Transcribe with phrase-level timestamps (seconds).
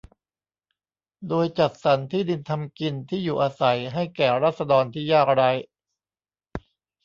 [1.27, 5.51] โดยจัดสรรที่ดินทำกินที่อยู่อาศัยให้แก่ราษฎรที่ยากไร้